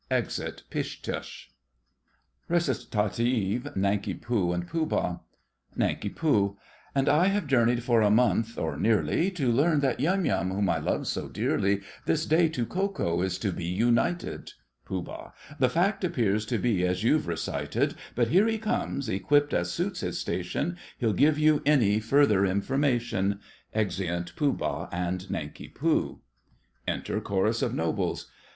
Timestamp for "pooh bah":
4.65-5.19, 24.35-24.89